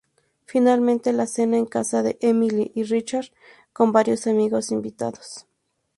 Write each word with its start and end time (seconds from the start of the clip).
Finalmente, 0.47 1.13
la 1.13 1.27
cena 1.27 1.57
en 1.57 1.67
casa 1.67 2.01
de 2.01 2.17
Emily 2.21 2.71
y 2.73 2.85
Richard 2.85 3.31
con 3.71 3.91
varios 3.91 4.25
amigos 4.25 4.71
invitados. 4.71 5.45